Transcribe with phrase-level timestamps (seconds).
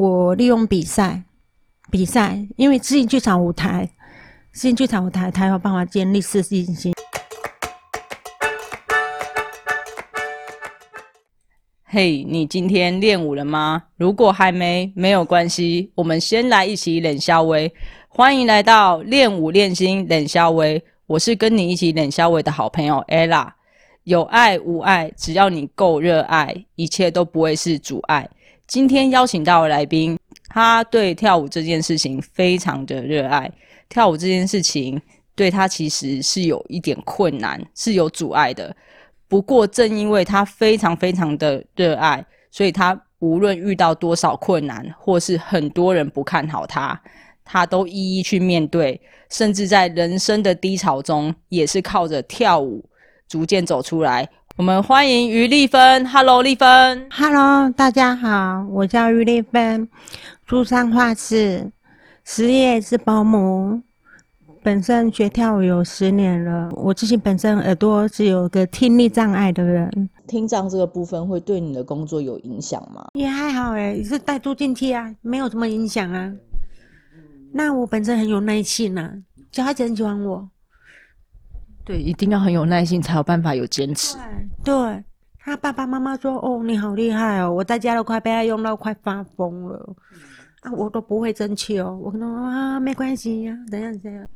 [0.00, 1.24] 我利用比赛，
[1.90, 3.90] 比赛，因为知音剧场舞台，
[4.52, 6.94] 知音剧场舞台，才有办法建立自信心。
[11.82, 13.86] 嘿，你今天练舞了吗？
[13.96, 17.74] 如果还没，没有关系，我们先来一起冷笑微。
[18.06, 23.48] 欢迎来到练舞练心冷笑微，我是跟你一起冷笑微的好朋友 Ella。
[24.04, 28.30] 有爱无爱，只要你够热爱，一切都不会是阻碍。
[28.68, 30.18] 今天邀请到的来宾，
[30.50, 33.50] 他对跳舞这件事情非常的热爱。
[33.88, 35.00] 跳舞这件事情
[35.34, 38.76] 对他其实是有一点困难，是有阻碍的。
[39.26, 47.00] 不过，正因为他非常非常的热爱，所以他无论遇到多少困难，或是很多人不看好他，
[47.46, 49.00] 他都一一去面对，
[49.30, 52.84] 甚至在人生的低潮中，也是靠着跳舞
[53.28, 54.28] 逐渐走出来。
[54.56, 59.88] 我们欢迎于丽芬，Hello，丽芬，Hello，大家好，我叫于丽芬，
[60.46, 61.70] 住上画室，
[62.24, 63.82] 职业是保姆。
[64.60, 73.06] 本身学跳舞有十年了，我自己本身耳朵是有个听力障碍的人，听障这个部分会对你的工作有影响吗？
[73.14, 76.32] 也还好哎，是带助听器啊，没有什么影响啊。
[77.52, 79.12] 那我本身很有耐心呐，
[79.52, 80.48] 小孩子很喜欢我。
[81.88, 84.18] 对，一定要很有耐心才有办法有坚持。
[84.62, 85.02] 对，
[85.38, 89.96] 他爸爸妈妈说：“哦，你好厉害哦，我在家都快被他用到快发疯了。”
[90.60, 94.26] 啊，我都不会争气哦，我可能啊没关系呀，怎样怎样。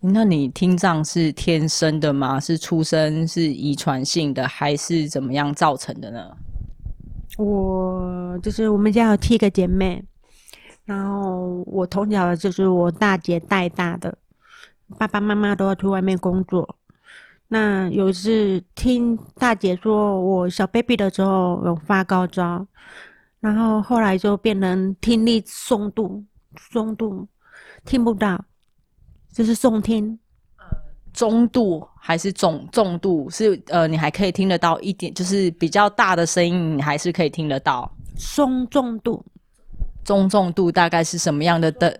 [0.00, 2.38] 那你听障是天生的吗？
[2.38, 6.36] 是出生是遗传性的，还是怎么样造成的呢？
[7.38, 10.04] 我就是我们家有七个姐妹，
[10.84, 14.18] 然后我从小就是我大姐带大的，
[14.98, 16.76] 爸爸妈妈都要去外面工作。
[17.52, 22.66] 那有一次听大姐说我小 baby 的时候有发高烧，
[23.40, 26.24] 然后后来就变成听力松度，
[26.56, 27.28] 松度
[27.84, 28.42] 听不到。
[29.34, 30.18] 就是重听，
[30.56, 30.64] 呃，
[31.12, 33.28] 中度还是重重度？
[33.28, 37.90] 是呃，你还可以听得到一点，就是比较大的声音，你还是可以听得到。
[38.34, 39.22] 中重度，
[40.04, 41.94] 中重度大概是什么样的等？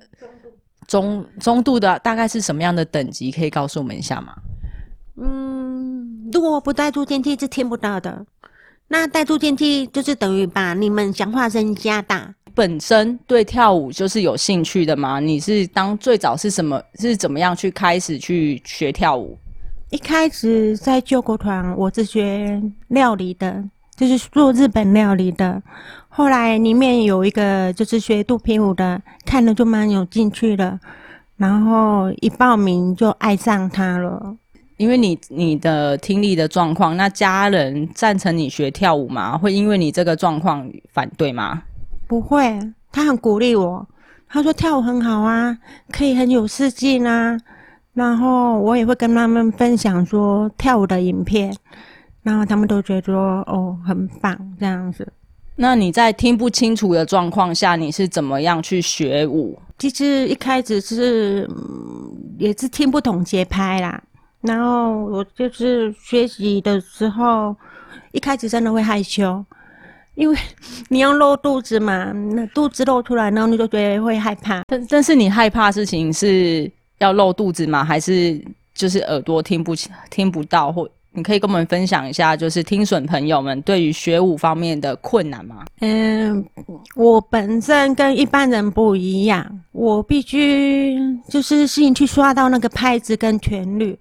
[0.86, 3.30] 中中度的大概是什么样的等级？
[3.30, 4.34] 可以告诉我们一下吗？
[5.16, 8.24] 嗯，如果不带助听器是听不到的。
[8.88, 12.34] 那带助听器就是等于把你们讲话声加大。
[12.54, 15.18] 本身对跳舞就是有兴趣的吗？
[15.18, 16.82] 你是当最早是什么？
[16.98, 19.38] 是怎么样去开始去学跳舞？
[19.88, 23.64] 一开始在救国团，我是学料理的，
[23.96, 25.62] 就是做日本料理的。
[26.08, 30.78] 后来里面有一个就是学肚皮舞的，看了就蛮有兴趣的，
[31.36, 34.36] 然后一报名就爱上他了。
[34.76, 39.36] 因为你你的听力的状况，那家人赞成你学跳舞吗？
[39.38, 41.62] 会因为你这个状况反对吗？
[42.06, 42.58] 不会，
[42.90, 43.86] 他很鼓励我。
[44.28, 45.56] 他说跳舞很好啊，
[45.90, 47.38] 可以很有刺激啊。
[47.94, 51.54] 然后我也会跟他们分享说跳舞的影片，
[52.22, 55.06] 然后他们都觉得说哦很棒这样子。
[55.54, 59.58] 那你在听不清楚的状况下，你是怎么样去学舞？
[59.78, 61.46] 其实一开始是
[62.38, 64.02] 也是听不懂节拍啦。
[64.42, 67.56] 然后我就是学习的时候，
[68.12, 69.44] 一开始真的会害羞。
[70.14, 70.36] 因为
[70.90, 74.62] 你要露肚子嘛，那肚子露出来，然后你就觉得会害怕。
[74.66, 77.82] 但但是你害怕事情是要露肚子吗？
[77.82, 78.38] 还是
[78.74, 79.74] 就是耳朵听不
[80.10, 80.70] 听不到？
[80.70, 85.64] 或你可以跟我们分享一下，就是听损朋友们对于学舞方面的困难吗？
[85.80, 86.44] 嗯，
[86.94, 90.94] 我本身跟一般人不一样，我必须
[91.28, 93.98] 就是适应去刷到那个拍子跟旋律。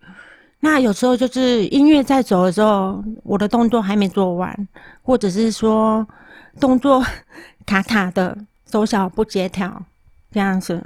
[0.64, 4.68] 那有时候就是音乐在走的时候，我的动作还没做完，
[5.02, 6.08] 或者是说
[6.60, 7.04] 动作
[7.66, 8.38] 卡卡的，
[8.72, 9.84] 手脚不协调，
[10.32, 10.80] 这样子，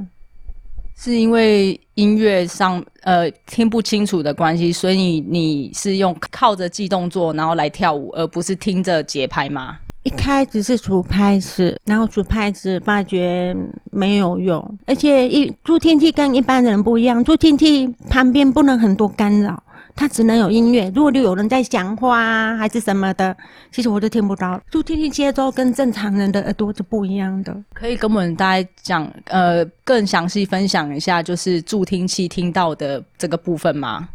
[0.98, 9.78] 是因为音乐上呃听不清楚的关系，所以你是用靠着记动作然后来跳舞，而不是听着节拍吗？
[10.04, 13.54] 一开始是数拍子，然后数拍子发觉
[13.92, 19.62] 没有用，而且一助听器跟一般人不一样，助听器旁边不能很多干扰。
[19.98, 23.36] 它只能有音乐，如果就有人在讲话啊，还是什么的，
[23.72, 24.62] 其实我都听不到。
[24.70, 27.56] 助听器接收跟正常人的耳朵是不一样的。
[27.74, 34.10] 可以跟我们大家讲，呃，更详细分享一下，就是助听器听到的这个部分吗？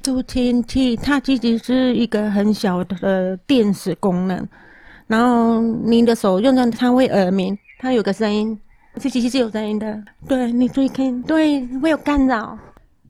[0.00, 4.46] 助听器它其实是一个很小的电子功能，
[5.08, 8.56] 然后你的手用上它会耳鸣，它有个声音，
[9.00, 10.00] 这其实是有声音的。
[10.28, 12.56] 对你注意听，对，会有干扰。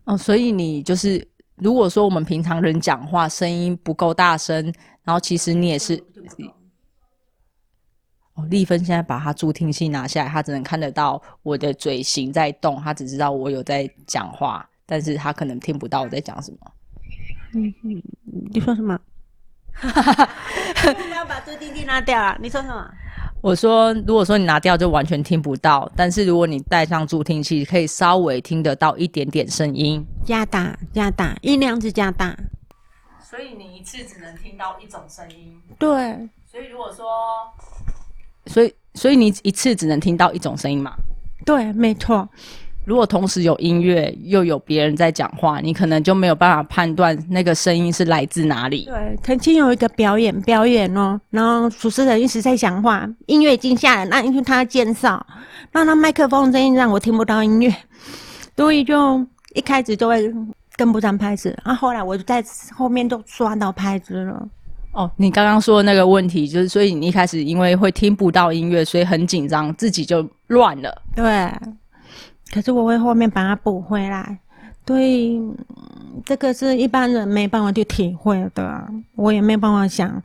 [0.04, 1.22] 哦，所以你就是。
[1.60, 4.64] 如果说我们平常人讲话声音不够大声，
[5.02, 6.02] 然后其实你也是，
[8.34, 16.58] 哦，丽芬现在把她助听器拿下来，她只能看得到我的嘴型在动，她只知道我有在讲话，但是她可能听不到我在讲什么。
[17.54, 18.02] 嗯嗯，
[18.52, 18.98] 你说什么？
[19.80, 22.36] 不要把助听器拿掉啊！
[22.40, 22.90] 你说什么？
[23.40, 30.04] 我说，如果说你拿掉就完全听不到，但是如果你戴上助听器，可以稍微听得到一点点声音。
[30.24, 32.36] 加大，加大，音量是加大。
[33.22, 35.56] 所以你一次只能听到一种声音。
[35.78, 35.88] 对。
[36.50, 37.06] 所以如果说，
[38.46, 40.96] 所以所以你一次只能听到一种声音嘛？
[41.46, 42.28] 对，没错。
[42.88, 48.86] 如果同时有音乐又有别人在讲话，你可能就没有办法判断那个声音是来自哪里。
[48.86, 55.24] 对，曾经有一个表演，表演哦，然后主持人一直在讲话，音乐已经下来，那因为他介绍，
[55.70, 57.70] 那他麦克风声音让我听不到音乐，
[58.56, 59.22] 所以就
[59.54, 60.32] 一开始就会
[60.74, 62.42] 跟不上拍子，啊，后来我就在
[62.74, 64.48] 后面都抓到拍子了。
[64.92, 71.02] 哦，你刚刚说的那个问题，就是所以你一开始因为会听不到音乐，所以很紧张，自己就乱了。
[71.14, 71.52] 对。
[72.50, 74.38] 可是我会后面把它补回来，
[74.84, 75.38] 对，
[76.24, 80.22] 这个是一般人没办法去体会的，我也没办法想，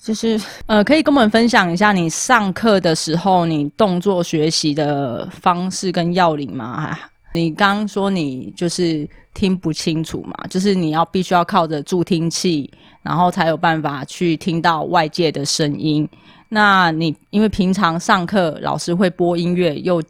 [0.00, 6.98] 就是 呃，可以跟我们分享一下你上课的时候你动作学习的方式跟要领吗？
[7.34, 16.08] 你刚刚说你就是听不清楚嘛，就是你要必须要靠着助听器，然后才有办法去听到外界的声音。
[16.48, 20.02] 那你因为平常上课老师会播音乐又。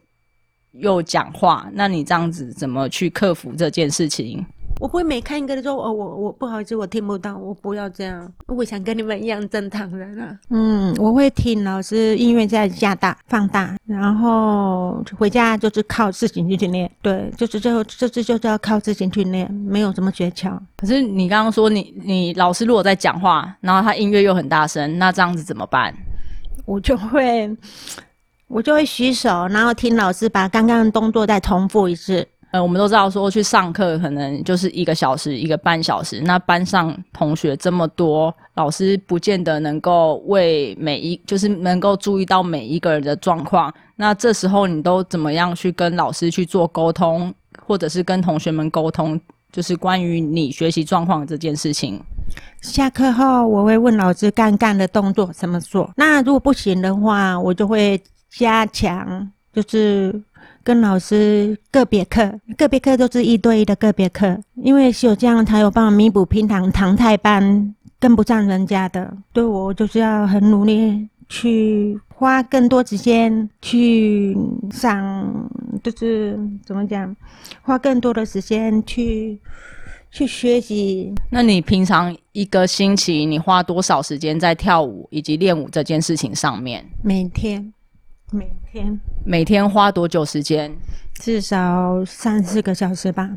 [0.75, 4.45] 又讲话，那你这样子怎么去克服这件事情？
[4.81, 8.31] 我不会每看一个的时候，哦，我我不好意思，我听不到，我不要这样。
[8.49, 10.37] 我想跟你们一样正常人啊。
[10.51, 16.91] 嗯，我会听老师音乐在加大放大，然后回家就是靠自己去练。
[17.01, 20.59] 对，就是最后这次就是要靠自己去练，没有什么诀窍。
[20.77, 25.95] 可是你刚刚说你你老师如果在讲话，然后他音乐又很大声，那这样子怎么办？
[26.67, 27.49] 我就会。
[28.55, 32.25] 我就会洗手，然后听老师把刚刚的动作再重复一次。
[32.53, 43.75] 呃，我们都知道说去上课可能就是一个小时、一个半小时，那班上同学这么多，老师不见得能够为每一就是能够注意到每一个人的状况。
[43.97, 47.35] 那这时候你都怎么样去跟老师去做沟通，
[47.67, 49.21] 或者是跟同学们沟通，
[49.51, 52.01] 就是关于你学习状况这件事情？
[52.61, 55.91] 下课后我会问老师干干的动作怎么做。
[55.97, 58.01] 那如果不行的话，我就会。
[58.37, 60.23] 加强就是
[60.63, 69.17] 跟老师个别课，个别课都是一对一的个别课，因为只有这样才有办法弥补平常常态班跟不上人家的。
[69.33, 74.37] 对我就是要很努力去花更多时间去
[74.73, 75.49] 上，
[75.83, 77.15] 就是怎么讲，
[77.63, 79.41] 花更多的时间去
[80.11, 81.15] 去学习。
[81.31, 86.85] 那你平常一个星期你花多少时间在跳舞以及练舞这件事情上面？
[87.03, 87.73] 每天。
[88.35, 90.69] 每天每天花多久时间？
[91.21, 93.31] 至少三四个小时吧。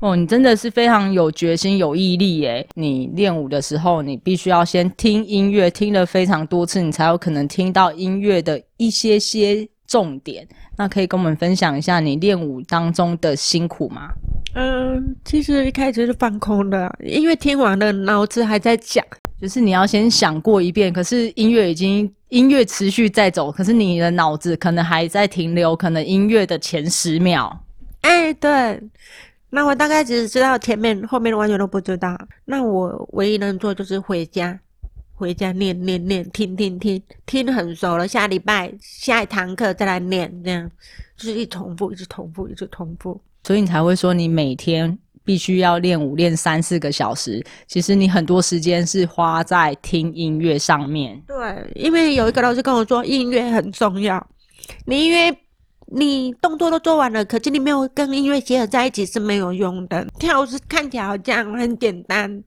[0.00, 2.66] 哦，你真的是非常有决心、有毅力耶！
[2.74, 10.44] 你练舞的时候，你必须要先听音乐，听了非常多次，你才有可能听到音乐的一些些重点。
[10.76, 14.08] 那可以跟我们分享一下你练舞当中的辛苦吗？
[14.54, 19.04] 嗯，其实一开始是放空的，因为听完了，脑子还在讲。
[19.40, 27.64] 就是你要先想过一遍，可是音乐已经音乐持续在走，可是你的脑子可能还在停留，可能音乐的前十秒。
[28.02, 28.80] 哎，对，
[29.50, 32.16] 那我大概只知道前面，后面的完全都不知道。
[32.44, 34.56] 那我唯一能做就是回家，
[35.14, 40.70] 回家念念念，听听听，听很熟了，下礼拜下一堂课再来念，这样
[41.16, 43.20] 就是一重复，一直重复，一直重复。
[43.44, 44.98] 所以你才会说你每天。
[45.24, 51.22] 必须要练舞练三四个小时，其实你很多时间是花在听音乐上面。
[51.28, 54.26] 对，因为有一个老师跟我说，音乐很重要。
[54.84, 55.32] 你音乐，
[55.86, 60.04] 你动作都做完了，可是你没有跟音乐结合在一起是没有用的。
[60.18, 62.42] 跳是看起来好像很简单，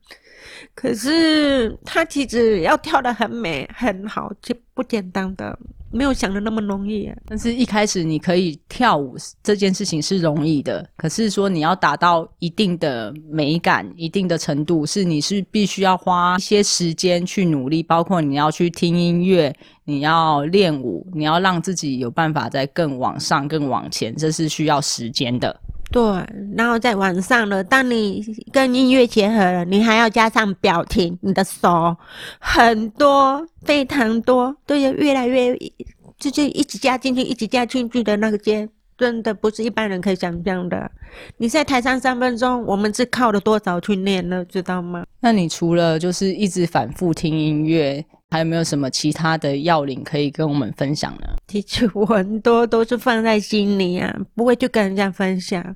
[0.74, 5.58] 可是它其实要跳的很美很好，就不简单的。
[5.92, 25.58] 没有想的那么容易，但是一开始你可以跳舞这件事情是容易的，可是说你要达到一定的美感、一定的程度，是你是必须要花一些时间去努力，包括你要去听音乐，你要练舞，你要让自己有办法在更往上、更往前，这是需要时间的。
[25.92, 26.02] 对，
[26.58, 31.96] 然后在晚上了，当你跟音乐结合了，你还要加上表情，你的手
[32.40, 35.56] 很多，非常多，对，越来越，
[36.20, 40.92] 就是一直加进去，一直加进去的那个阶，真的不是一般人可以想象的。
[41.38, 44.44] 你在台上三分钟，我们是靠了多少去练呢？
[44.50, 45.06] 知道吗？
[45.22, 51.28] 那你除了就是一直反复听音乐，还有没有什么其他的要领可以跟我们分享呢？
[51.48, 55.76] 其实我很多都是放在心里啊，不会去跟人家分享。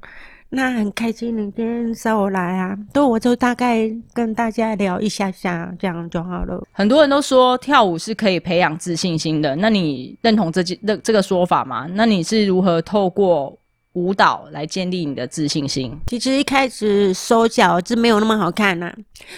[0.52, 6.60] 那很开心，你今天找我来啊，都我就大概跟大家聊一下下，这样就好了。
[6.72, 11.88] 很多人都说跳舞是可以培养自信心的，那你认同这这这个说法吗？
[11.94, 13.56] 那你是如何透过
[13.94, 15.96] 舞蹈来建立你的自信心？
[16.08, 18.92] 其实一开始手脚是没有那么好看呐、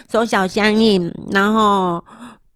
[0.09, 2.01] 手脚僵硬，然后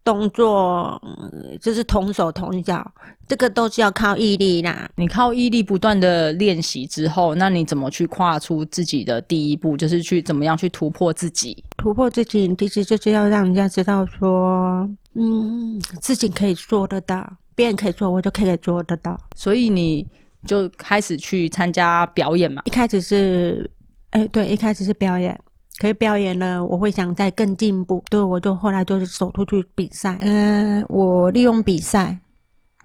[0.05, 2.89] 动作嗯就是同手同脚，
[3.27, 4.87] 这个都是要靠毅力啦。
[4.95, 9.75] 你靠毅力不断的练习之后，那你怎么去跨出自己的第一步？
[9.75, 11.61] 就是去怎么样去突破自己？
[11.75, 19.19] 突破自己，其实就是要让人家知道说，嗯，自己可以做得到，别人可以做，我就可以做得到。
[19.35, 20.07] 所以你
[20.45, 22.61] 就开始去参加表演嘛？
[22.65, 23.67] 一开始是，
[24.11, 25.35] 哎，对，一开始是表演，
[25.77, 30.17] 可以表演了，我会想再更进步，对，我就后来就是走出去比赛。
[30.21, 32.17] 嗯、我利用比赛，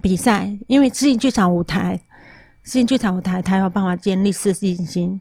[0.02, 2.00] 比赛，因为自己剧场舞台，
[2.64, 5.20] 自己剧场舞台，它有办法建立自信心。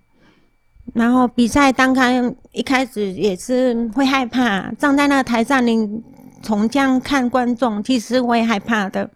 [0.96, 2.20] 然后比赛刚开
[2.52, 5.88] 一开始也是会害怕，站在那个台上，你
[6.42, 9.08] 从这样看观众，其实会害怕的。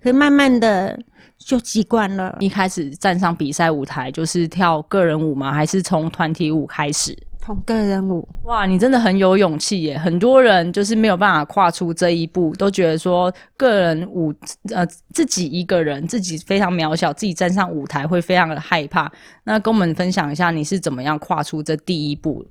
[0.00, 0.96] 可慢慢的
[1.38, 2.36] 就习惯了。
[2.38, 5.52] 一开始站上比赛舞台就是跳个人舞吗？
[5.52, 7.18] 还是从团体舞开始？
[7.50, 9.98] 从个人舞，哇，你真的很有勇气耶！
[9.98, 14.32] 很多人就是没有办法跨出这一步，都觉得说个人舞，
[14.72, 19.10] 呃，自己一个人，自己非常渺小，自己站上舞台会非常的害怕。
[19.42, 22.46] 那跟我们分享一下，你是怎么样跨出这第一步？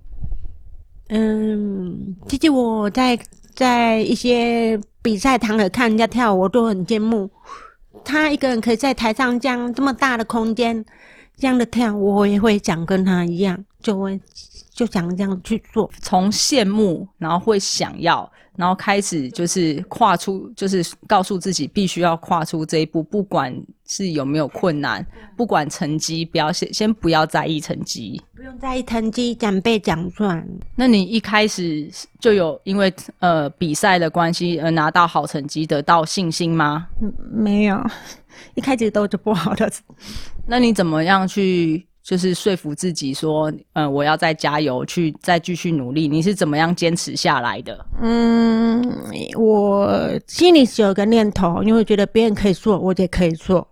[1.07, 3.17] 嗯，其实我在
[3.55, 7.29] 在一些比赛场合看人家跳舞，我都很羡慕。
[8.03, 10.83] 他一个人可以在台上这样这么大的空间，
[11.37, 14.19] 这样的跳，我也会想跟他一样，就会
[14.79, 15.91] 就想这样去做。
[16.01, 23.53] 从羡慕，然后会想要，然后开始就是跨出，就是告诉自己必须要跨出这一步，不管
[23.85, 25.05] 是有没有困难，
[25.35, 28.21] 不管成绩，不要先先不要在意成绩。
[28.33, 30.47] 不用在意成绩，讲背讲算。
[30.77, 36.87] 那你一开始就有因为呃比赛的关系而拿到好成绩，得到信心吗？
[37.01, 37.85] 嗯，没有，
[38.55, 39.69] 一开始都是不好的。
[40.47, 46.07] 那你怎么样去就是说服自己说，嗯，我要再加油，去再继续努力？
[46.07, 47.85] 你是怎么样坚持下来的？
[48.01, 48.81] 嗯，
[49.35, 53.67] 我心里是有个念头，因为觉得别人可以做，我也可以做。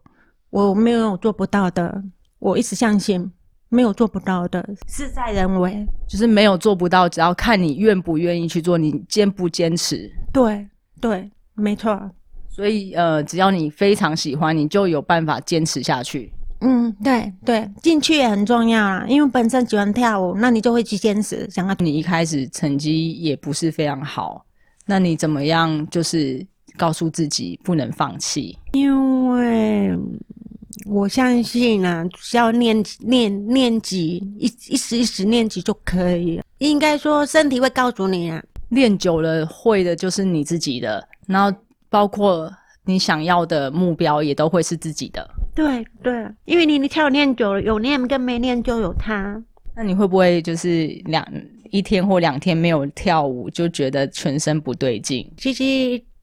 [0.49, 2.03] 我没有做不到的，
[2.39, 3.31] 我一直相信
[3.69, 5.85] 没有做不到的，事在人为。
[6.07, 10.11] 就是没有做不到，只要看你愿不愿意去做，你坚不坚持。
[10.31, 10.67] 对
[11.01, 11.99] 对，没错。
[12.49, 16.31] 所以呃，只要你非常喜欢，你就有办法坚持下去。
[16.59, 24.45] 嗯，对对，进去也很重要啊，因为本身喜欢跳舞，那你就会去坚持，想要你一开始成绩也不是非常好，
[24.85, 26.45] 那你怎么样就是
[26.75, 28.57] 告诉自己不能放弃？
[28.73, 29.95] 因为
[30.85, 36.43] 我相信啊，只要练练练级，一一时一时练级就可以了。
[36.57, 38.43] 应该说，身体会告诉你啊。
[38.69, 41.57] 练久了会的就是你自己的，然后
[41.89, 42.51] 包括
[42.87, 45.29] 你想要的目标也都会是自己的。
[45.53, 49.39] 对对，因为你你跳练久了，有练跟没练就有差。
[49.75, 51.27] 那你会不会就是两
[51.69, 55.29] 一天或两天没有跳舞，就觉得全身不对劲？
[55.37, 55.63] 其实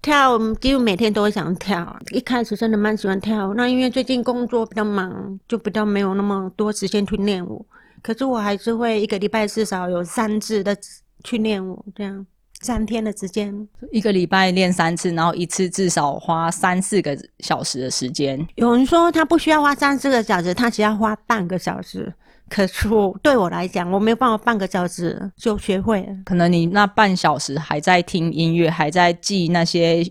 [0.00, 3.52] 跳几乎每天都会想跳，一开始真的蛮喜欢跳。
[3.54, 7.64] 那因为最近工作比较忙，就比较没有那么多时间去练舞。
[8.02, 10.76] 可是我还是会一个礼拜至少有三次的
[11.22, 12.26] 去练舞，这样
[12.64, 13.54] 三天的时间。
[13.92, 18.44] 一个礼拜练三次，然后一次至少花三四个小时的时间。
[18.54, 22.10] 有人说他不需要花三四个小时，他只要花半个小时。
[22.48, 26.08] 可是我对我来讲，我没有办法半个小时就学会了。
[26.24, 30.02] 可能你那半小时还在听音乐，还在记那些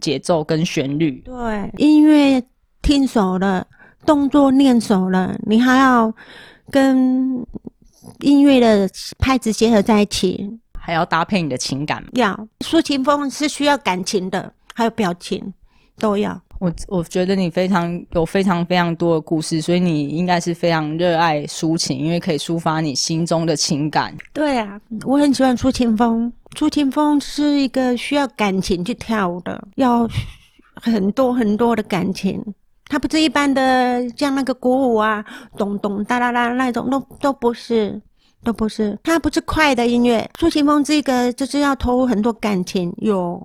[0.00, 1.22] 节奏跟旋律。
[1.24, 2.42] 对，音乐
[2.82, 3.66] 听熟了，
[4.06, 6.12] 动作练熟了，你还要
[6.70, 7.44] 跟
[8.20, 8.88] 音乐的
[9.18, 10.58] 拍子结合在一起，
[10.90, 12.04] 还要搭配你的情感。
[12.14, 15.52] 要抒情风是需要感情的，还有表情
[15.98, 16.38] 都要。
[16.58, 24.14] 我我觉得你非常有非常非常多的故事，所以你应该是非常热爱抒情，因为可以抒发你心中的情感。
[24.34, 26.30] 对啊，我很喜欢抒情风。
[26.56, 30.06] 抒情风是一个需要感情去跳舞的，要
[30.74, 32.44] 很多很多的感情。
[32.86, 35.24] 它不是一般的像那个鼓舞啊，
[35.56, 38.02] 咚咚哒啦啦那种，都都不是，
[38.42, 38.98] 都不是。
[39.02, 43.40] 它不是快的音乐，抒情风这个就是要投入很多感情，有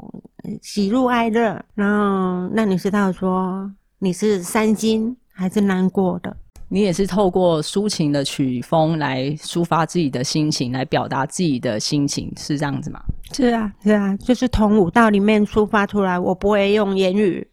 [0.61, 6.35] 喜怒哀乐，然后让你知道说你是伤心还是难过的。
[6.67, 12.99] 你也是透过抒情的曲风来抒发自己的心情，来表达自己的心情，是这样子吗？
[13.31, 16.17] 是啊，是啊，就是从舞蹈里面抒发出来。
[16.17, 17.47] 我不会用言语，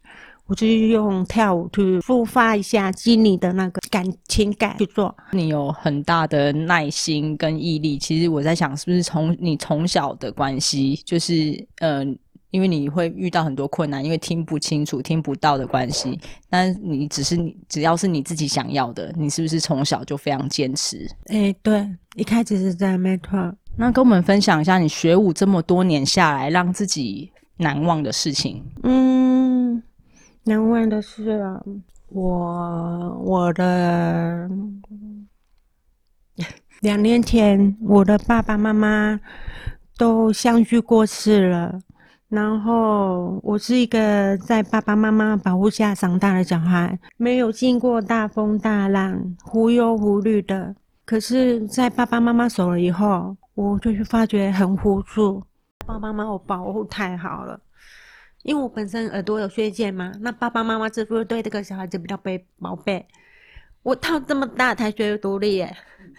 [0.46, 5.14] 我就是用跳舞去抒发一下心里的那个感情感去做。
[5.30, 7.96] 你有很大的耐心跟毅力。
[7.98, 12.04] 其实我在想，是不是从你从小的关系，就是呃，
[12.50, 16.18] 因为你会遇到很多困难，因为听不清楚、听不到的关系。
[16.50, 21.08] 但你只是你，只要是你自己想要的，你是不是从小就非常坚持？
[21.26, 23.54] 哎，对，一开始是这样，没错。
[23.78, 28.62] 那跟我们分享一下，你学舞这么多年下来，让自己难忘的事情。
[28.82, 29.31] 嗯，
[30.44, 31.62] 难忘的事啊，
[32.08, 34.50] 我我的
[36.80, 39.20] 两年前，我的爸爸妈妈
[39.96, 41.80] 都相继过世了。
[42.28, 50.74] 然后我是一个在爸爸妈妈保护下长大的小孩，没有经过大风大浪，无忧无虑的。
[51.04, 55.42] 可是，在爸爸妈妈走了以后，我就是发觉很无助。
[55.86, 57.60] 爸爸妈妈我保护太好了，
[58.42, 60.12] 因为我本身耳朵有血见嘛。
[60.20, 63.06] 那爸爸妈妈是不是对这个小孩子比较被宝贝？
[63.82, 65.76] 我到这么大才学独立耶，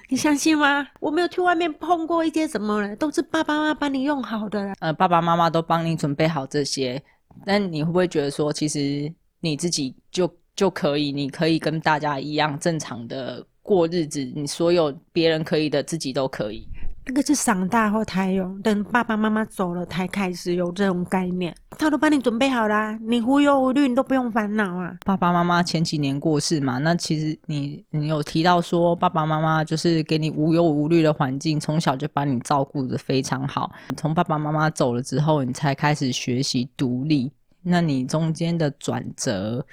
[0.09, 0.87] 你相信吗？
[0.99, 4.73] 我没有去外面碰过一些什么了，都是爸爸妈妈帮你用好的。
[4.79, 7.01] 呃，爸爸妈妈都帮你准备好这些，
[7.45, 13.45] 但你会不会觉得说，其实你自己就就可以，你可以跟大家一样正常的？
[13.65, 16.67] 过日子，你所有别人可以的，自己都可以。
[17.05, 21.53] 那个是长大后才有，等爸爸妈妈走了才开始有这种概念。
[21.77, 24.95] 他都帮你准备好啦，你无忧无虑，你都不用烦恼啊。
[25.05, 33.71] 爸爸妈妈前几年过世嘛，那其实你你有提到说，爸爸妈妈就是给你无忧无虑的环境，从小就把你照顾的非常好。
[33.97, 37.31] 从爸爸妈妈走了之后，你才开始学习独立。
[37.61, 39.65] 那你中间的转折？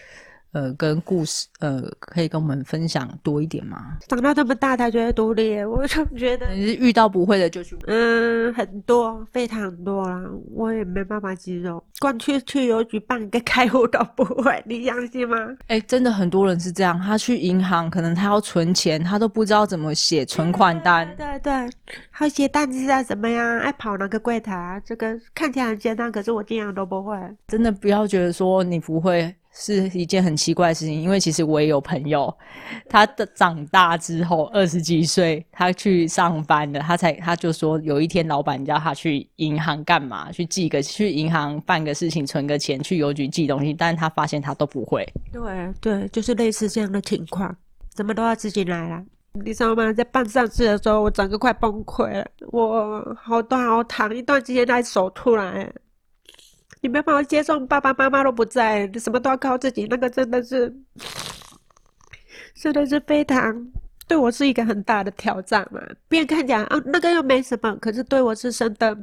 [0.53, 3.99] 呃，跟故事，呃，可以跟我们分享多一点吗？
[4.09, 10.21] 长到这么大才觉得独立，我就觉得 你是遇到不会的就去，嗯，很多，非常多啦，
[10.53, 11.81] 我也没办法形容。
[12.01, 15.37] 光去去邮局办个开户都不会，你相信吗？
[15.69, 21.07] 哎，真的很多人是这样，他去银行，可能他要存钱，他都不知道怎么写存款单。
[21.17, 21.53] 对对，
[22.11, 23.59] 他写单子啊，怎么样？
[23.61, 24.83] 爱跑哪个柜台？
[24.85, 27.17] 这个看起来很简单，可是我经常都不会。
[27.47, 29.33] 真的不要觉得说你不会。
[29.53, 32.33] 是一件很奇怪的事情，因为其实我也有朋友，
[32.89, 45.07] 他的长大之后二十几岁，他去上班了，他才他就说有一天老板叫他去银行干嘛，去寄个去银行办个事情，存个钱，去邮局寄东西，但是他发现他都不会。
[45.33, 47.55] 对对，就是类似这样的情况，
[47.93, 49.93] 怎么都要自己来啦，你知道吗？
[49.93, 55.71] 在办丧事的时候，我整个快崩溃了，我好多好躺一段时间才走出来。
[56.81, 60.75] 你没办法接受，爸爸妈妈都不在，你什么都要靠自己，那个真的是，
[62.55, 63.71] 真的是非常
[64.09, 65.81] 对我是一个很大的挑战嘛。
[66.09, 68.97] 别人看起来啊，那个又没什么，可是对我是真的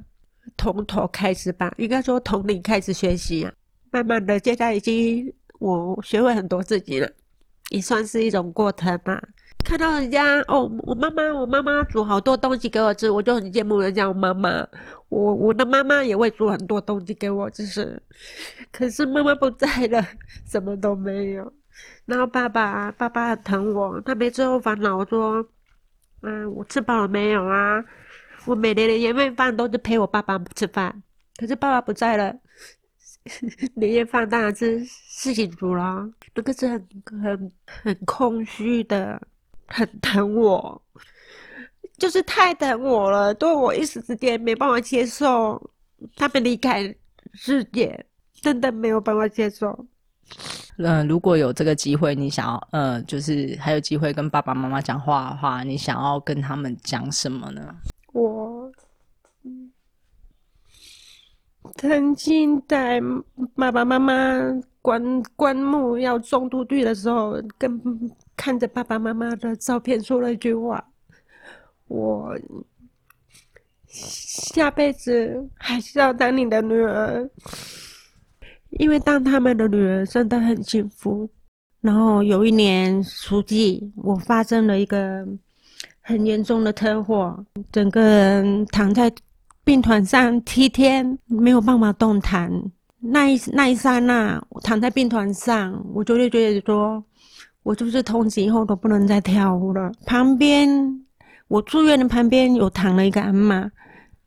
[0.57, 3.53] 从头开始吧，应该说从零开始学习啊。
[3.91, 7.09] 慢慢的，现在已经我学会很多自己了，
[7.69, 9.21] 也算是一种过程嘛。
[9.67, 14.65] 看到人家哦，我妈妈，我妈妈煮好多东西给我吃，我就很羡慕人家我妈妈。
[15.10, 18.01] 我我的妈妈也会煮很多东西给我吃，
[18.71, 20.01] 可是妈妈不在了，
[20.45, 21.51] 什么都没有。
[22.06, 25.45] 然后爸爸，爸爸很疼我，他每次都烦恼说
[26.23, 27.84] ：“嗯，我吃饱了没有啊？”
[28.47, 31.03] 我每年的年夜饭都是陪我爸爸吃饭，
[31.36, 32.34] 可是爸爸不在了，
[33.75, 36.88] 年夜饭当然是自己煮了，那个是很
[37.21, 39.21] 很很空虚的。
[39.67, 40.82] 很 疼我，
[41.97, 45.62] 就是太疼我了，对我一时之间没办法接受
[46.15, 46.84] 他们离开
[47.34, 48.06] 世界，
[48.41, 49.86] 真的没有办法接受。
[50.77, 57.75] 嗯，如果有这个机会，你想要，呃，就是还有机会跟爸爸妈妈讲话的话，你想要跟他们讲什么呢？
[58.13, 58.71] 我
[61.77, 63.01] 曾经在
[63.56, 64.13] 爸爸妈妈
[64.88, 67.82] 棺棺木要种土地的时候，跟。
[68.39, 70.91] 看着爸爸妈妈的照片，说了一句话
[71.89, 72.38] ：“我
[73.88, 77.28] 下辈子还是要当你的女儿，
[78.69, 81.28] 因为当他们的女儿真的很幸福。”
[81.82, 85.28] 然后有一年暑季，我发生了一个
[86.02, 89.12] 很严重的车祸，整个人躺在
[89.63, 92.52] 病床上七天，没有办法动弹。
[92.99, 97.03] 那一那一刹那，躺在病床上，我就会觉得说。
[97.63, 99.91] 我就是从此以后都不能再跳舞了。
[100.05, 100.69] 旁边，
[101.49, 103.69] 我住院的旁边有躺了一个阿妈。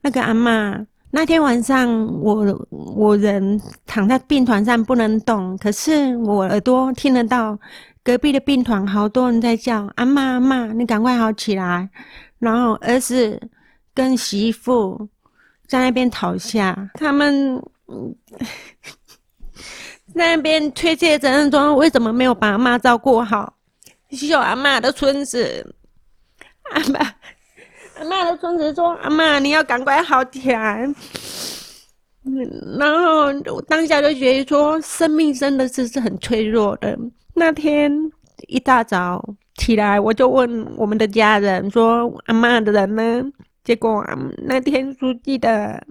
[0.03, 0.79] 那个阿妈
[1.11, 1.89] 那天晚上，
[2.21, 7.59] 我我人躺在病床上不能动，可是我耳朵听得到
[8.05, 11.89] 隔壁的病床好多人在叫阿妈阿妈，你赶快好起来。
[12.41, 13.41] 然后儿子
[13.95, 15.09] 跟媳妇
[15.67, 17.59] 在那边讨下，他们
[20.15, 23.55] 在那边推卸责任中为什么没有把阿妈照顾好，
[24.11, 25.75] 是阿妈的孙子，
[26.73, 27.01] 阿妈
[27.99, 30.89] 阿妈的孙子说阿妈你要赶快好起来。
[32.79, 36.97] 然后我当下就觉得说，生命真的是是很脆弱的。
[37.35, 37.91] 那天
[38.49, 39.25] 一大早
[39.57, 43.25] 起来，我就问我们的家人说：“阿妈的人呢？”
[43.65, 44.05] 结果
[44.39, 45.83] 那天书记的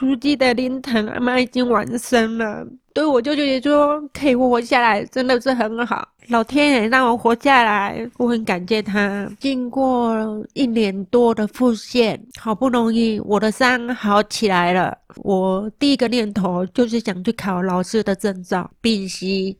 [0.00, 2.66] 书记的灵堂，阿妈已经完生了。
[2.94, 6.08] 对我舅舅也说，可以活下来，真的是很好。
[6.28, 9.30] 老天爷让我活下来，我很感谢他。
[9.38, 14.96] 经过一年多的复健，好不容易我的伤好起来了。
[15.16, 19.54] 我第一个念头就是想去考老师的证照，丙级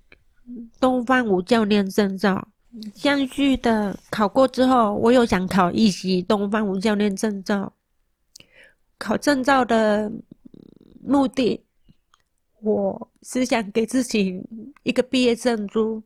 [0.81, 2.43] 东方舞教练证照。
[2.95, 7.71] 相续的考过之后，我又想考一级东方舞教练证照。
[9.01, 10.13] 考证照的
[11.03, 11.65] 目的，
[12.61, 14.39] 我是想给自己
[14.83, 16.03] 一个毕业证书。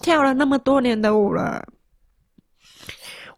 [0.00, 1.66] 跳了那么多年的舞了，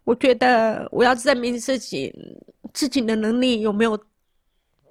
[0.03, 2.13] 我觉得我要证明自己
[2.71, 3.97] 自己的能力有没有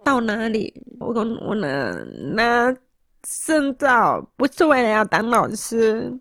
[0.03, 0.75] 到哪里。
[0.99, 1.15] 我
[1.47, 1.93] 我拿
[2.35, 2.77] 拿
[3.23, 6.13] 证照不是为了要当老师，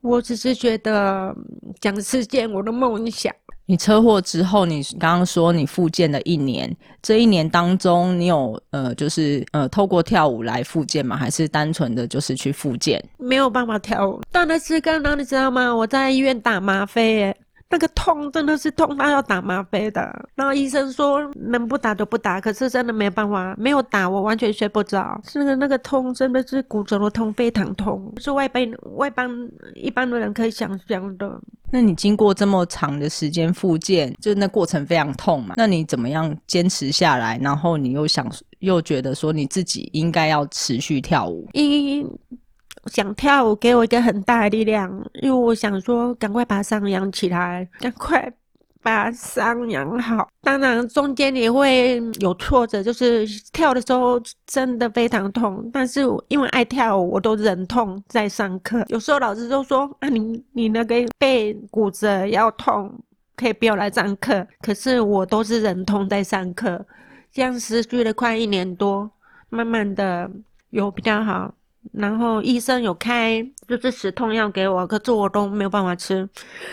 [0.00, 1.32] 我只是觉得
[1.80, 3.32] 想实现我的梦想。
[3.70, 11.16] 你车祸之后，你刚刚说你复健了一年，这一年当中，你有呃，就是呃，透过跳舞来复健吗？
[11.16, 13.00] 还是单纯的就是去复健？
[13.16, 15.72] 没有办法跳舞，但那是刚刚你知道吗？
[15.72, 17.36] 我在医院打吗啡耶。
[17.72, 29.30] 那个痛真的是痛到要打吗啡的，然后医生说能不打就不打，可是真的没办法，没有打我完全睡不着，是那个那个痛真的是骨折的痛，非常痛，是外边外邦
[29.76, 31.40] 一般的人可以想象的。
[31.70, 35.54] 那你经过这么长的时间复健，就那过程非常痛嘛？
[35.56, 37.38] 那你怎么样坚持下来？
[37.40, 38.28] 然后你又想
[38.58, 41.48] 又觉得说你自己应该要持续跳舞？
[41.52, 42.04] 一
[42.86, 44.90] 想跳舞给我一个很大的力量，
[45.22, 48.32] 因为我想说赶快把伤养起来，赶快
[48.82, 50.28] 把伤养好。
[50.42, 58.82] 当然中间也会有挫折，就是跳的时候真的非常痛，但是因为爱跳舞，我都忍痛在上课。
[58.88, 62.90] 有时候老师都说啊，你你那个背骨折要痛，
[63.36, 64.46] 可以不要来上课。
[64.62, 66.84] 可是我都是忍痛在上课，
[67.30, 69.10] 这样持续了快一年多，
[69.50, 70.30] 慢慢的
[70.70, 71.52] 有比较好。
[71.92, 76.28] 然后医生有开就是止痛药给我，可是我都没有办法吃。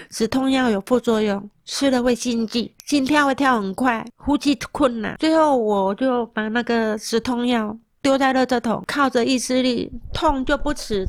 [0.09, 5.15] 止痛药有副作用，吃了会心悸，心跳会跳很快，呼吸困难。
[5.17, 11.07] 最后我就把那个止痛药丢在垃圾桶，靠着意志力，痛就不吃，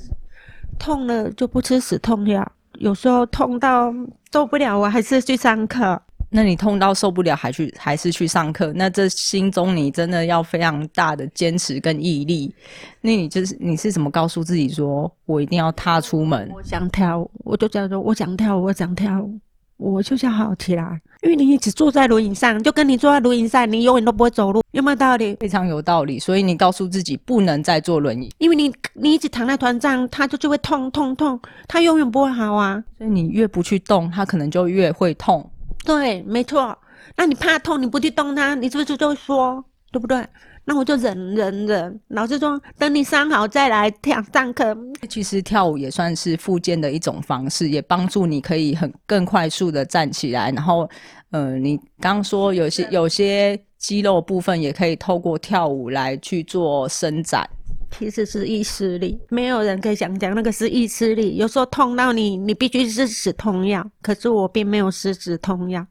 [0.78, 2.52] 痛了就不吃止痛药。
[2.74, 3.92] 有时候痛到
[4.32, 6.00] 受不了，我还是去上课。
[6.30, 8.70] 那你痛到受不了，还去还是去上课？
[8.74, 12.54] 那这心中你真的要非常大的坚持跟毅力。
[13.00, 16.50] 那你就是你是怎么告诉自己说，我一定要踏出门？
[16.54, 19.38] 我想跳舞，我就叫做我想跳舞，我想跳舞，
[19.78, 21.00] 我就想好起来。
[21.22, 25.34] 因为你一直坐在轮椅上，就跟你坐在轮椅上，你永远都不会走路，有没有道理？
[25.40, 26.18] 非常有道理。
[26.18, 32.84] 所以你告诉自己不能再坐轮椅，因为你你一直躺在床上，它就就会痛痛痛，它永远不会好啊。
[32.98, 35.50] 所以你越不去动，它可能就越会痛。
[35.88, 36.76] 对，没错。
[37.16, 40.22] 那你怕痛，你不去动它，你是不是就说，对不对？
[40.66, 42.00] 那我就忍忍忍。
[42.08, 44.76] 老师说，等你伤好再来跳上课。
[45.08, 50.50] 其实跳舞也算是复健的一种方式，也帮助你可以很更快速的站起来。
[50.50, 50.86] 然后，
[51.30, 57.48] 呃，你刚刚说有些有些肌肉部分也可以透过跳舞来去做伸展。
[57.90, 61.36] 其实是意识力，没有人可以想讲那个是意识力。
[61.36, 65.84] 有时候痛到你，你必须是止痛药，可是我并没有吃止痛药，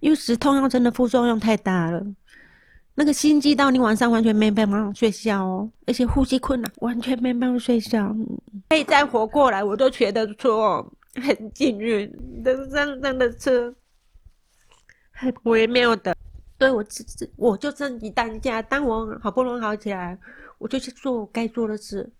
[0.00, 2.02] 因为止痛药真的副作用太大了。
[2.94, 8.12] 那个心悸到你晚上完全没办法睡觉哦，而且呼吸困难，完全没办法睡觉。
[8.70, 12.10] 可以再活过来，我都觉得说很幸运，
[12.44, 13.72] 真真真的是
[15.12, 16.16] 很微妙的。
[16.56, 20.18] 对我自己，我就自己当下，当我好不容易好起来。
[20.58, 22.12] 我就去做该做的事。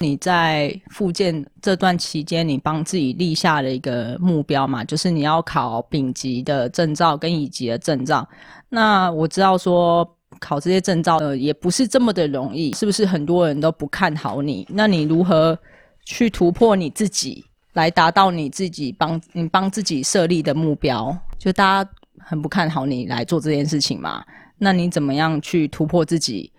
[0.00, 4.82] 你在复健这段期间，你帮自己立下了一个目标嘛？
[4.84, 8.28] 就是你要考丙级的证照跟乙级的证照。
[8.68, 10.04] 那我知道说
[10.40, 14.66] 考这些证照呃也不是这么的容易，是不是很多人都不看好你？
[14.68, 15.56] 那你如何
[16.04, 21.16] 去突破你自己，来达到你自己帮你帮自己设立的目标？
[21.38, 24.24] 就大家很不看好你来做这件事情嘛？
[24.58, 26.52] 那你怎么样去突破自己？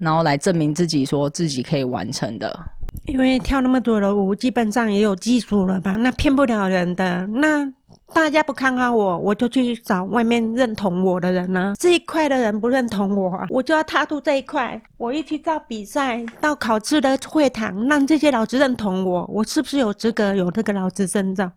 [0.00, 2.58] 然后来证明自己，说自己可以完成的。
[3.04, 5.92] 因为跳那么多的舞，基本上也有技术了吧？
[5.92, 7.26] 那骗不了人的。
[7.28, 7.70] 那
[8.12, 14.80] 大家不看好我，我就去找外面认同我的人呢、这一块的人不认同我、我就要踏入这一块。
[14.96, 21.50] 我一去到比赛，到考试的会堂，让这些老师认同我，我是不是有资格有这个老师证照？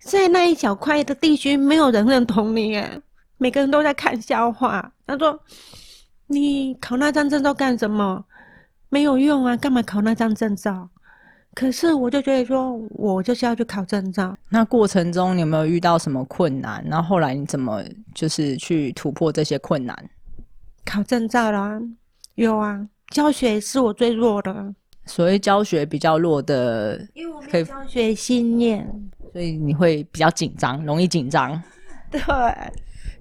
[0.00, 3.00] 在那一小块的地区，没有人认同你耶，
[3.38, 4.92] 每个人都在看笑话。
[5.06, 5.38] 他说
[6.26, 8.24] ：“你考那张证照干什么？
[8.88, 10.88] 没有用啊，干嘛考那张证照？”
[11.54, 14.36] 可是我就觉得说，我就是要去考证照。
[14.50, 16.84] 那过程中你有没有遇到什么困难？
[16.86, 17.82] 然后后来你怎么
[18.14, 19.96] 就是去突破这些困难？
[20.84, 21.80] 考证照啦，
[22.34, 24.74] 有啊，教学是我最弱的，
[25.06, 28.86] 所谓教学比较弱的，因为我没有教学经验。
[29.32, 31.60] 所以你会比较紧张，容易紧张。
[32.10, 32.20] 对，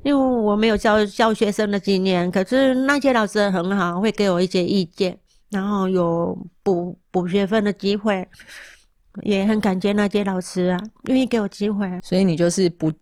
[0.05, 5.17] 因为我没有教教学生的经验，可是那些老师很好，会给我一些意见，
[5.49, 8.23] 然后有补补学分的机会，
[9.23, 11.89] 也很感谢那些老师啊，愿意给我机会。
[12.03, 12.93] 所以你就是不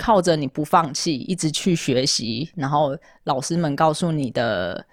[0.00, 2.90] 靠着你不放弃，一直去学习，然后
[3.22, 4.84] 老师们告诉你的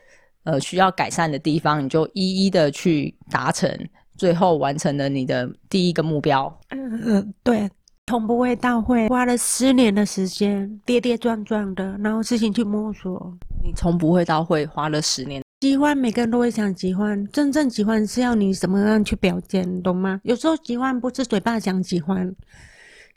[0.43, 3.67] 呃需要改善的地方，你就一一的去达成，
[4.15, 6.59] 最后完成了你的第一个目标。
[6.69, 7.67] 嗯、对，
[8.09, 13.31] 同不会大会花了十年的时间，跌跌撞撞的，然后事情去摸索。
[13.63, 20.19] 你从不会到会花了十年，喜欢每个人都会想喜欢，真正喜欢是要你怎么样去表现，懂吗？
[20.23, 22.35] 有时候喜欢不是嘴巴讲喜欢，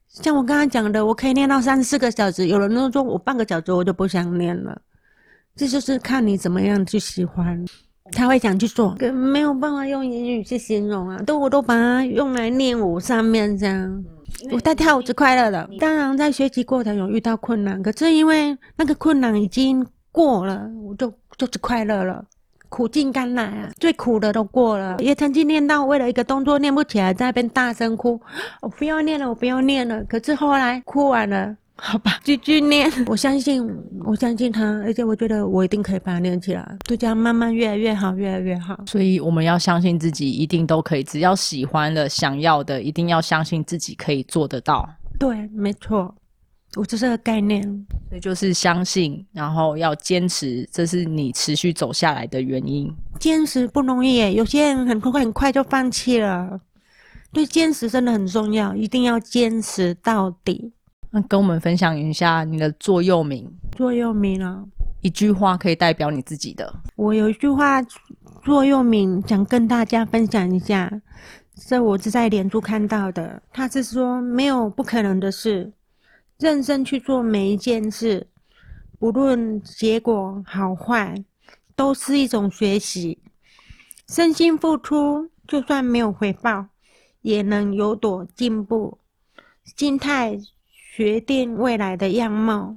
[0.08, 4.78] 像我刚刚讲的，我可以念到三四个小时，有人都说我半个小时我就不想念了，
[5.56, 7.64] 这就是看你怎么样去喜欢。
[8.10, 14.04] 他会想去做，可没有办法用言语去形容啊，都我都把它用来练舞上面这样。
[14.50, 22.24] 我在跳舞是快乐的，当然在学习过程有遇到困难，可是因为那个困难已经过了，我就就是快乐了。
[22.68, 24.96] 苦尽甘来啊，最苦的都过了。
[24.98, 28.18] 也曾经念到为了一个动作念不起来，在那边大声哭，
[28.62, 30.02] 我不要念了，我不要念了。
[30.04, 32.88] 可是后来哭完了，好吧，继续练。
[33.06, 33.60] 我相信，
[34.04, 38.78] 我相信他，而且我觉得我一定可以把它练起来，就这样慢慢越来越好，越来越好。
[38.86, 41.02] 所以我们要相信自己，一定都可以。
[41.02, 44.88] 只要喜欢的、想要的，一定要相信自己可以做得到。
[45.18, 46.14] 对，没错，
[46.76, 47.62] 我就是个概念。
[48.08, 52.88] 所以就是相信，然后要坚持，这是你持续走下来的原因。
[53.18, 56.60] 坚持不容易耶，有些人很快很快就放弃了。
[57.32, 60.72] 对，坚持真的很重要，一定要坚持到底。
[61.14, 63.46] 那跟我们分享一下你的座右铭，
[63.76, 64.64] 座右铭啊，
[65.02, 66.74] 一句话可以代表你自己的。
[66.96, 67.82] 我有一句话
[68.42, 70.90] 座右铭，想跟大家分享一下，
[71.54, 73.42] 这我是在脸书看到的。
[73.52, 75.70] 他是说，没有不可能的事，
[76.38, 78.26] 认真去做每一件事，
[78.98, 81.14] 不论结果好坏，
[81.76, 83.18] 都是一种学习。
[84.08, 86.68] 身心付出，就算没有回报，
[87.20, 88.96] 也能有所进步。
[89.76, 90.38] 心态
[90.94, 92.76] 决定未来的样貌。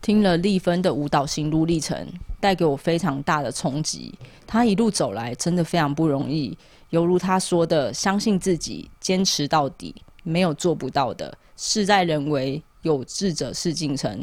[0.00, 2.06] 听了丽芬的舞蹈心路历程，
[2.38, 4.16] 带给我非常大的冲击。
[4.46, 6.56] 她一路走来，真的非常不容易。
[6.90, 11.36] 犹如她说的，相信自己，坚持到底，没有做不到的。
[11.56, 14.22] 事在人为，有志者事竟成。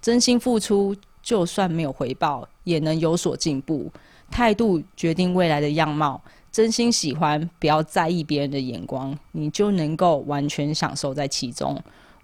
[0.00, 3.90] 真心付出，就算没有回报，也能有所进步。
[4.30, 6.22] 态度决定未来的样貌。
[6.52, 11.76] 真心喜欢，不要在意别人的眼光，你就能够完全享受在其中。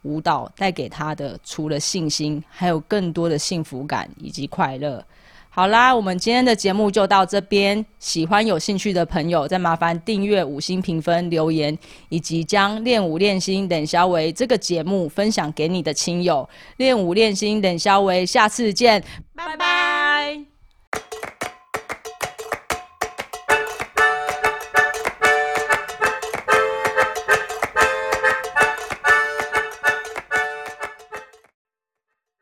[0.06, 5.04] 舞蹈带给他的，除了信心，还有更多的幸福感以及快乐。
[5.48, 7.82] 好啦，我们今天的节目就到这边。
[7.98, 11.76] 喜欢有兴趣的朋友，再麻烦订阅、五星评分、留言，
[12.10, 16.46] 以及将练舞练心冷肖维这个节目分享给你的亲友。
[16.76, 19.02] 练舞练心冷肖维，下次见，
[19.34, 20.44] 拜拜。